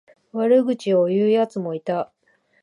[0.33, 2.11] 悪口を言うやつもいた。